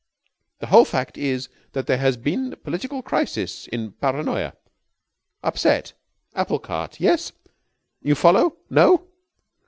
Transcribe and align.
The 0.57 0.65
whole 0.65 0.83
fact 0.83 1.15
is 1.15 1.47
that 1.73 1.85
there 1.85 1.99
has 1.99 2.17
been 2.17 2.55
political 2.63 3.03
crisis 3.03 3.67
in 3.67 3.91
Paranoya. 3.91 4.53
Upset. 5.43 5.93
Apple 6.33 6.57
cart. 6.57 6.99
Yes? 6.99 7.33
You 8.01 8.15
follow? 8.15 8.57
No? 8.71 9.05